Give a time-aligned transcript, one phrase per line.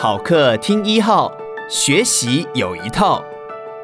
[0.00, 1.28] 好课听一号，
[1.68, 3.20] 学习有一套，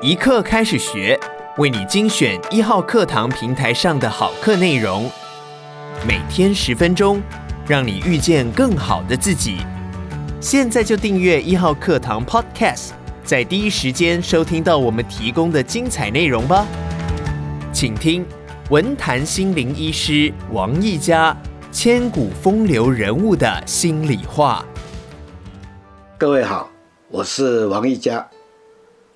[0.00, 1.18] 一课开始学，
[1.58, 5.10] 为你精选一号课堂平台上的好课内容，
[6.06, 7.20] 每天十分钟，
[7.66, 9.56] 让你遇见更好的自己。
[10.40, 12.90] 现在就订阅一号课堂 Podcast，
[13.24, 16.64] 在第一时间收听到我们提供的精彩内容吧。
[17.72, 18.24] 请听
[18.70, 21.36] 文坛心灵医师王奕嘉。
[21.72, 24.64] 千古风流人物的心里话。
[26.16, 26.70] 各位好，
[27.08, 28.24] 我是王一嘉。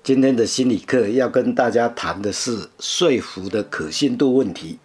[0.03, 4.77] 今天的心理课要跟大家谈的是说服的可信度问题，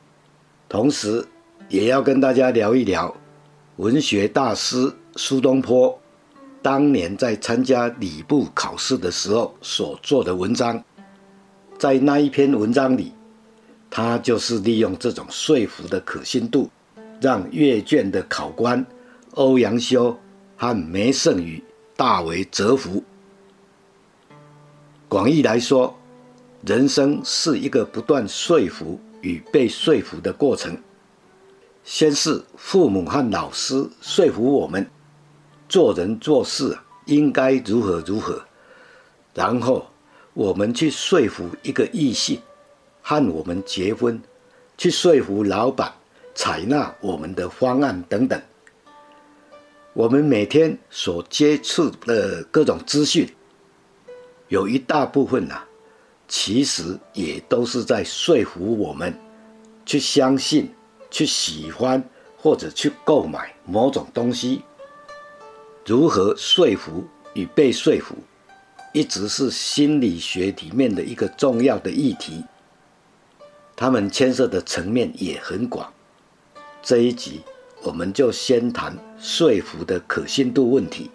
[0.69, 1.27] 同时
[1.69, 3.13] 也要跟大家聊一聊
[3.77, 5.99] 文学大师苏东坡
[6.63, 10.83] 当年在参加礼部考试的时候所做的文章。
[11.77, 13.13] 在那一篇文章里，
[13.91, 16.71] 他就是利用这种说服的可信度。
[17.21, 18.85] 让阅卷的考官
[19.33, 20.17] 欧阳修
[20.57, 21.63] 和梅圣宇
[21.97, 23.03] 大为折服。
[25.09, 25.97] 广义来说，
[26.67, 30.77] 人生是一个不断说服与被说服的过程。
[31.85, 34.89] 先是父母和老师说服我们
[35.69, 38.43] 做人做事应该如何如何，
[39.35, 39.87] 然后
[40.33, 42.41] 我们去说服一个异性
[43.03, 44.21] 和我们结婚，
[44.77, 45.93] 去说服老板。
[46.37, 48.43] 采纳我们的方案等等，
[49.95, 53.29] 我们每天所接触的各种资讯，
[54.49, 55.65] 有一大部分啊，
[56.27, 59.17] 其实也都是在说服我们
[59.87, 60.69] 去相信、
[61.13, 62.03] 去喜欢
[62.37, 64.63] 或者去购买某种东西。
[65.87, 68.17] 如何说服与被说服，
[68.93, 72.43] 一直是心理学里面的一个重要的议题，
[73.77, 75.93] 他们牵涉的层面也很广。
[76.83, 77.43] 这一集，
[77.85, 81.11] 我们就先谈说服的可信度问题。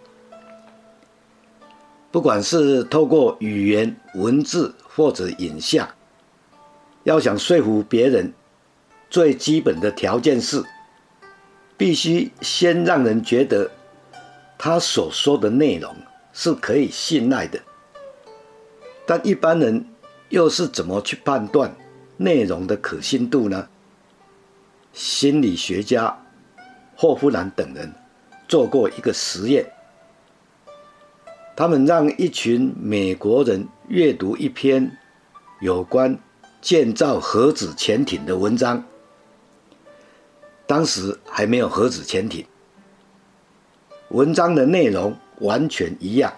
[2.12, 5.88] 不管是透过语言、文字或者影像，
[7.04, 8.32] 要想说服别人，
[9.10, 10.64] 最基本的条件是，
[11.76, 13.70] 必须先让人觉得
[14.58, 15.96] 他所说的内容
[16.34, 17.60] 是可以信赖的。
[19.06, 19.86] 但一般人
[20.30, 21.76] 又是怎么去判断
[22.18, 23.68] 内容的可信度呢？
[24.94, 26.20] 心理学家
[27.02, 27.94] 霍夫兰等人
[28.50, 29.72] 做过一个实验，
[31.56, 34.98] 他们让一群美国人阅读一篇
[35.62, 36.20] 有关
[36.60, 38.84] 建造核子潜艇的文章。
[40.68, 42.46] 当时还没有核子潜艇，
[44.10, 46.34] 文章的内容完全一样，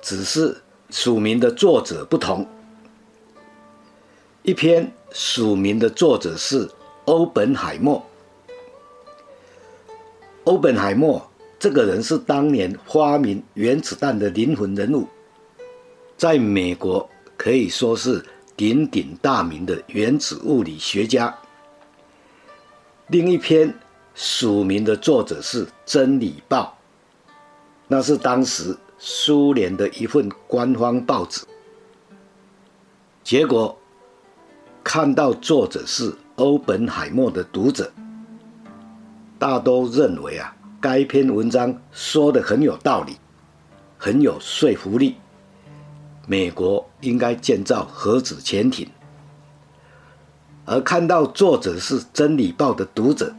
[0.00, 2.48] 只是署名的作者不同。
[4.42, 6.70] 一篇署名的作者是。
[7.06, 8.06] 欧本海默，
[10.44, 15.06] 欧本海默这个人是当年发明原子弹的灵魂人物，
[16.16, 18.24] 在美国可以说是
[18.56, 21.36] 鼎鼎大名的原子物理学家。
[23.08, 23.74] 另一篇
[24.14, 26.78] 署名的作者是《真理报》，
[27.86, 31.42] 那是当时苏联的一份官方报纸。
[33.22, 33.78] 结果
[34.82, 36.14] 看到作者是。
[36.36, 37.92] 欧本海默的读者
[39.40, 43.16] 大都认为啊，该篇文章说的很有道理，
[43.96, 45.16] 很有说服力。
[46.26, 48.86] 美国应该建造核子潜艇，
[50.66, 53.34] 而看到作者是《真理报》的读者，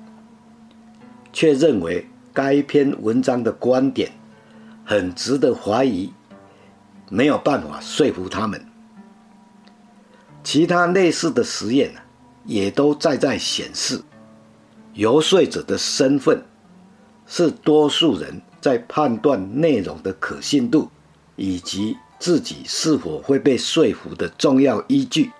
[1.31, 4.11] 却认为该篇文章的观点
[4.83, 6.11] 很值得怀疑，
[7.09, 8.65] 没有办法说服他们。
[10.43, 11.93] 其他类似的实验
[12.43, 14.01] 也都在在显示，
[14.93, 16.43] 游说者的身份
[17.25, 20.89] 是多数人在判断内容的可信度
[21.37, 25.31] 以及自己是否会被说服的重要依据。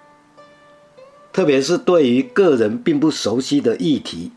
[1.34, 4.32] 特别是对于个人并不熟悉的议题，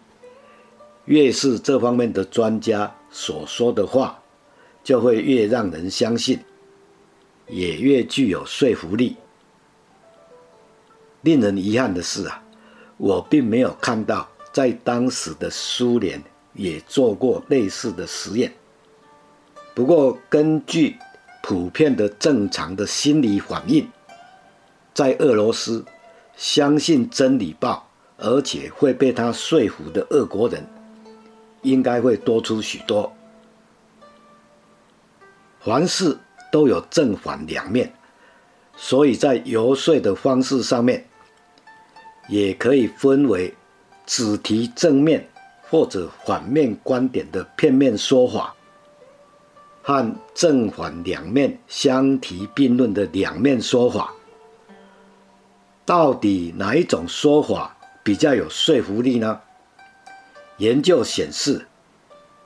[1.04, 4.20] 越是这方面的专家所说的话，
[4.82, 6.40] 就会越让人相信，
[7.48, 9.16] 也越具有说服力。
[11.22, 12.40] 令人遗憾的是啊。
[12.96, 16.22] 我并没有看到，在当时的苏联
[16.52, 18.54] 也做过类似的实验。
[19.74, 20.96] 不过，根据
[21.42, 23.90] 普遍的正常的心理反应，
[24.94, 25.84] 在俄罗斯，
[26.36, 30.64] 相信真理报而且会被他说服的俄国人，
[31.62, 33.12] 应该会多出许多。
[35.58, 36.16] 凡事
[36.52, 37.92] 都有正反两面，
[38.76, 41.04] 所以在游说的方式上面。
[42.26, 43.52] 也可以分为
[44.06, 45.28] 只提正面
[45.70, 48.54] 或者反面观点的片面说法。
[49.86, 54.14] 和正反两面相提并论的两面说法，
[55.84, 59.42] 到底哪一种说法比较有说服力呢？
[60.56, 61.66] 研究显示，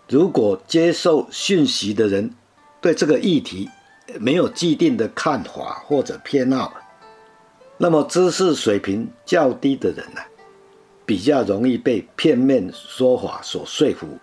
[0.09, 2.35] 如果接受讯息的人
[2.81, 3.71] 对这个议题
[4.19, 6.75] 没有既定的看法或者偏好，
[7.77, 10.21] 那么知识水平较低的人呢，
[11.09, 14.19] 比较容易被片面说法所说服，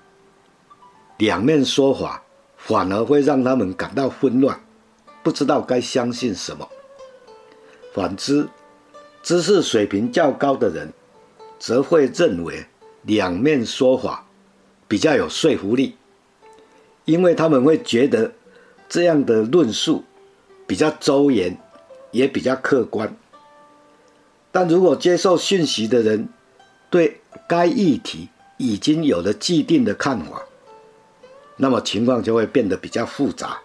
[1.18, 2.22] 两面说法
[2.58, 4.62] 反而会让他们感到混乱，
[5.24, 6.70] 不知道该相信什么。
[7.92, 8.48] 反之，
[9.24, 10.94] 知识水平较高的人
[11.58, 12.64] 则会认为。
[13.08, 14.26] 两面说法
[14.88, 15.96] 比较有说服力，
[17.06, 18.34] 因为他们会觉得
[18.90, 20.04] 这样的论述
[20.66, 21.56] 比较周延，
[22.10, 23.16] 也比较客观。
[24.52, 26.28] 但如果接受讯息的人
[26.96, 30.42] 对该议题已经有了既定的看法，
[31.58, 33.60] 那么情况就会变得比较复杂。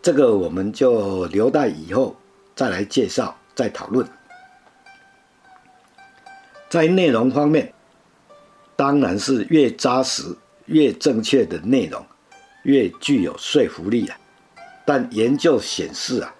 [0.00, 2.14] 这个我们就留待以后
[2.54, 4.08] 再来介绍、再讨论。
[6.70, 7.74] 在内容方面。
[8.76, 10.36] 当然是越扎实、
[10.66, 12.04] 越正确的内容，
[12.62, 14.16] 越具有说服力啊。
[14.84, 16.34] 但研究显示啊，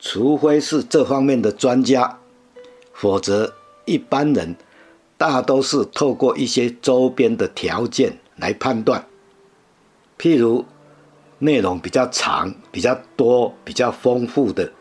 [0.00, 2.18] 除非是这方面的专家，
[2.92, 3.52] 否则
[3.84, 4.54] 一般人
[5.18, 9.04] 大都是透过一些周边的条件来判断。
[10.16, 10.64] 譬如
[11.40, 14.72] 内容比较长、比较多、比较丰富的，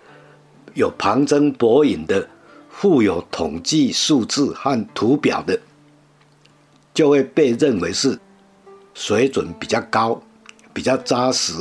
[0.76, 2.30] 有旁征博引的，
[2.70, 5.60] 附有统计数字和图表的。
[6.94, 8.18] 就会被认为是
[8.96, 10.20] 水准比较高、
[10.74, 11.54] 比较扎实、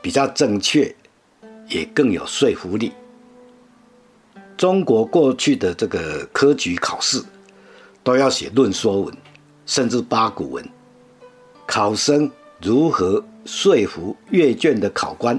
[0.00, 0.94] 比较正确，
[1.68, 2.92] 也更有说服力。
[4.56, 7.22] 中国过去的这个科举考试
[8.08, 9.14] 都要写论说文，
[9.66, 10.66] 甚至八股文。
[11.66, 15.38] 考生如何说服阅卷的考官，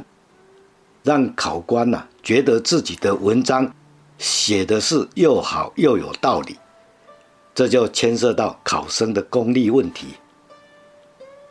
[1.02, 3.74] 让考官呐、啊、觉得自己的文章
[4.20, 6.60] 写的是又好又有道理？
[7.56, 10.10] 这就牵涉到考生的功力问题。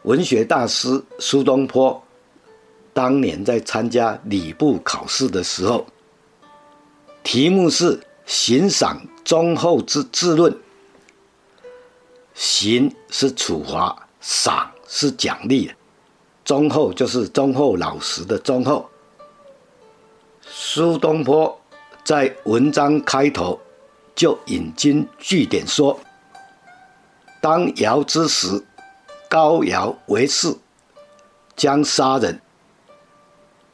[0.03, 2.01] 文学大师苏东坡
[2.93, 5.85] 当年在参加礼部考试的时候，
[7.25, 10.57] 题目是行赏忠厚之治论。
[12.39, 15.73] 行是处罚，赏是奖励，
[16.45, 18.89] 忠厚就是忠厚老实的忠厚。
[20.43, 21.61] 苏东坡
[22.05, 23.59] 在文章开头。
[24.15, 25.97] 就引经据典说
[27.41, 28.65] ：“当尧之时，
[29.31, 30.53] 高尧为士，
[31.55, 32.41] 将杀人。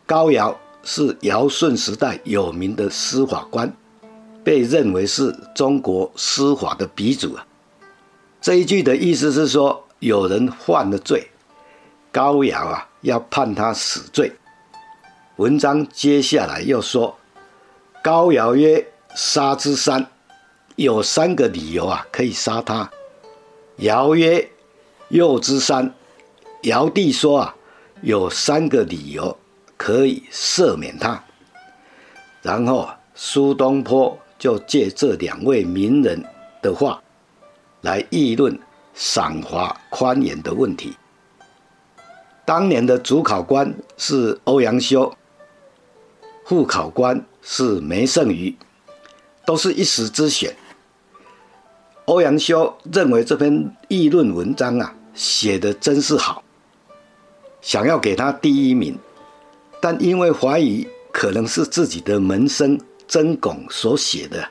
[0.05, 3.75] 高尧是尧舜时代有名的司法官，
[4.45, 7.47] 被认为是中国司法的鼻祖啊。
[8.45, 11.31] 这一句的意思是说，有人犯了罪，
[12.13, 14.31] 高尧啊要判他死罪。
[15.37, 17.17] 文章接下来又说：
[18.03, 20.07] 高尧曰：杀之三。”
[20.77, 22.91] 有三个理由啊，可以杀他。
[23.77, 24.47] 尧曰
[25.09, 25.95] ：“诱之三。”
[26.65, 27.57] 尧帝说啊，
[28.03, 29.39] 有三个理由
[29.79, 31.25] 可以赦免他。
[32.43, 36.23] 然后苏东坡就借这两位名人
[36.61, 37.03] 的话
[37.85, 38.59] 来议论
[38.95, 40.97] 赏罚宽严的问题。
[42.47, 45.13] 当年的主考官是欧阳修，
[46.47, 48.57] 副考官是梅圣俞，
[49.45, 50.57] 都是一时之选。
[52.07, 56.43] 欧阳修认为这篇议论文章啊写的真是好，
[57.61, 58.99] 想要给他第一名，
[59.81, 64.49] 但因为怀疑可能是自己的门生曾巩所写的，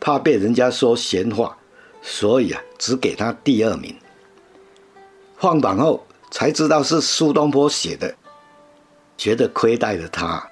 [0.00, 1.56] 怕被人家说闲话，
[2.02, 3.96] 所以啊只给他第二名。
[5.38, 8.14] 放榜后才知道是苏东坡写的，
[9.16, 10.46] 觉得亏待了他，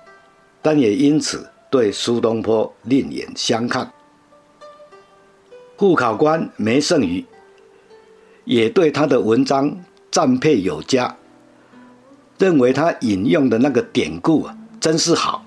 [0.62, 3.92] 但也因此对苏东坡另眼相看。
[5.76, 7.24] 副考官梅圣余
[8.44, 9.74] 也对他的文章
[10.10, 11.16] 赞佩有加，
[12.38, 15.44] 认为他引用的那个典故啊，真是好。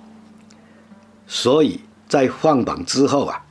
[1.28, 3.46] 所以在放榜之后啊，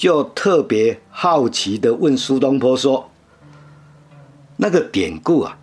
[0.00, 3.10] 就特别好奇的问苏东坡说
[4.56, 5.58] ：“那个典故啊，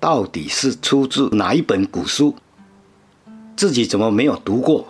[0.00, 2.34] 到底是出自哪一本古书？
[3.54, 4.88] 自己怎么没有读过？”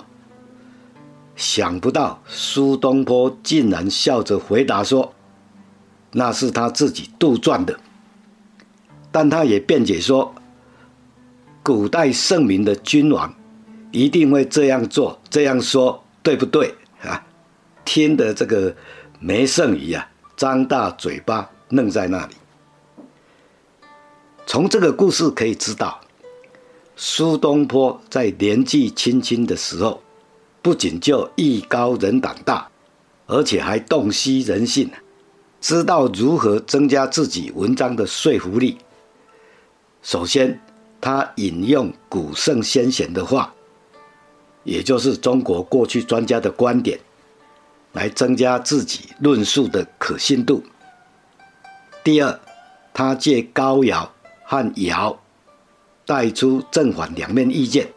[1.37, 5.13] 想不到苏东坡竟然笑着回答说
[6.13, 7.79] ：“那是他自己杜撰的。”
[9.13, 10.35] 但他也辩解说
[11.63, 13.35] ：“古代圣明的君王
[13.93, 17.27] 一定会这样做、这样说，对不对？”啊，
[17.91, 18.73] 听得这个
[19.19, 22.35] 梅圣俞啊，张大嘴巴愣在那里。
[24.47, 26.01] 从这个故事可以知道，
[26.95, 30.01] 苏东坡在年纪轻轻的时候，
[30.63, 32.71] 不仅就艺高人胆大，
[33.27, 34.89] 而且还洞悉人性，
[35.61, 38.79] 知道如何增加自己文章的说服力。
[40.01, 40.61] 首先，
[41.01, 43.53] 他引用古圣先贤的话，
[44.63, 47.01] 也就是中国过去专家的观点，
[47.93, 50.63] 来增加自己论述的可信度。
[52.03, 52.41] 第二，
[52.93, 54.11] 他借高尧
[54.45, 55.19] 和尧
[56.07, 57.89] 带出正反两面意见。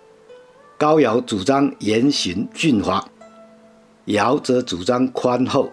[0.77, 3.07] 高尧主张严刑峻法，
[4.05, 5.71] 尧则主张宽厚，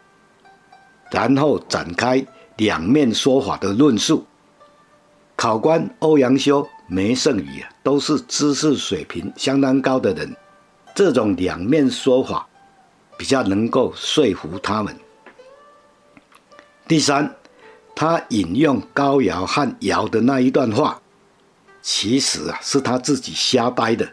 [1.11, 2.25] 然后展开
[2.59, 4.25] 两面说法的论述。
[5.35, 10.37] 考官欧阳修、梅圣宇啊，都是知识水平相当高的人，
[10.95, 12.47] 这种两面说法
[13.21, 14.97] 比较能够说服他们。
[16.89, 17.37] 第三。
[17.93, 21.03] 他引用高尧和尧的那一段话，
[21.83, 24.09] 其实啊是他自己瞎掰的。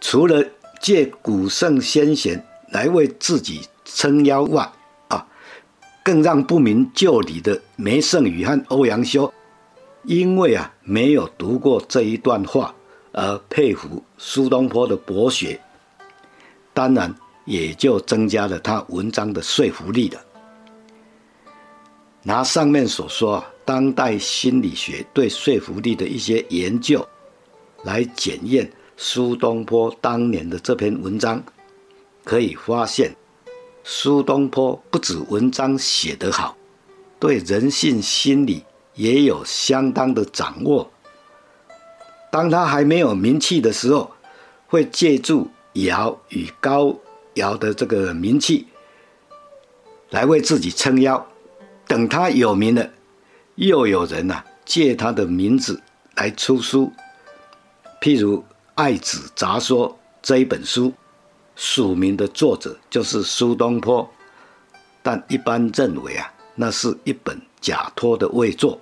[0.00, 0.44] 除了
[0.80, 4.70] 借古圣先贤来为自己撑腰外，
[5.08, 5.26] 啊，
[6.04, 9.32] 更让不明就里的梅圣宇和欧阳修，
[10.04, 12.72] 因为啊没有读过这一段话
[13.10, 15.60] 而佩服苏东坡的博学，
[16.72, 17.12] 当然
[17.44, 20.20] 也就增加了他文章的说服力了。
[22.22, 27.04] 拿上面所说，当代心理学对说服力的一些研究，
[27.82, 31.42] 来检验苏东坡当年的这篇文章，
[32.22, 33.12] 可以发现，
[33.82, 36.56] 苏东坡不止文章写得好，
[37.18, 40.88] 对人性心理也有相当的掌握。
[42.30, 44.08] 当他还没有名气的时候，
[44.68, 46.96] 会借助尧与高
[47.34, 48.66] 尧的这个名气，
[50.10, 51.26] 来为自己撑腰。
[51.86, 52.90] 等他有名了，
[53.56, 55.82] 又有人呐、借他的名字
[56.14, 56.92] 来出书，
[58.00, 58.38] 譬如
[58.74, 59.90] 《爱子杂说》
[60.22, 60.92] 这一本书，
[61.56, 64.08] 署名的作者就是苏东坡，
[65.02, 68.80] 但一般认为啊，那是一本假托的伪作。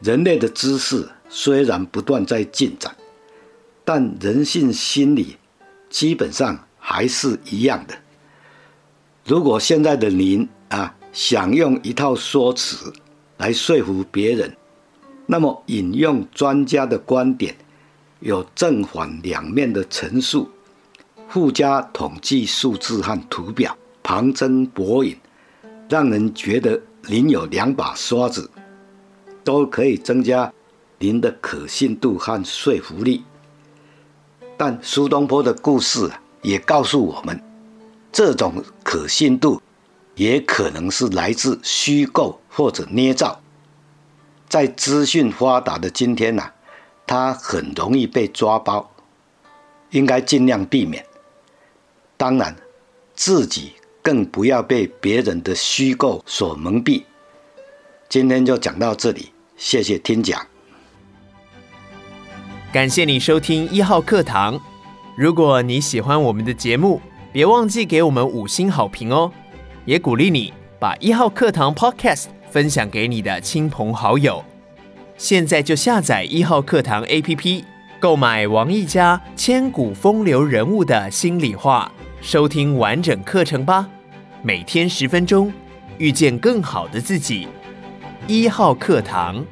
[0.00, 2.94] 人类的知识虽然不断在进展，
[3.84, 5.36] 但人性心理
[5.92, 7.94] 基本上还是一样的。
[9.26, 12.90] 如果现在的您，啊，想用一套说辞
[13.36, 14.56] 来说服别人，
[15.26, 17.54] 那么引用专家的观点，
[18.20, 20.50] 有正反两面的陈述，
[21.28, 25.14] 附加统计数字和图表，旁征博引，
[25.90, 28.50] 让人觉得您有两把刷子，
[29.44, 30.50] 都可以增加
[30.98, 33.22] 您的可信度和说服力。
[34.64, 36.08] 但苏东坡的故事
[36.40, 37.42] 也告诉我们，
[38.12, 39.60] 这种可信度。
[40.14, 43.40] 也可能是来自虚构或者捏造。
[44.48, 46.54] 在资讯发达的今天呐、啊，
[47.04, 48.88] 它很容易被抓包，
[49.90, 51.04] 应该尽量避免。
[52.16, 52.54] 当然，
[53.16, 57.02] 自己更不要被别人的虚构所蒙蔽。
[58.08, 60.51] 今天就讲到这里，谢谢听讲。
[62.72, 64.58] 感谢你收听一号课堂。
[65.14, 69.30] 如果你喜欢我们的节目，别忘记给我们五星好评哦。
[69.84, 74.42] 也鼓励你把一号课堂 Podcast 分享给你的亲朋好友。
[75.18, 77.62] 现在就下载一号课堂 APP，
[78.00, 81.92] 购买王一嘉《千古风流人物的心里话》，
[82.26, 83.86] 收听完整课程吧。
[84.40, 85.52] 每天十分钟，
[85.98, 87.48] 遇见更好的自己。
[88.26, 89.44] 一号课堂。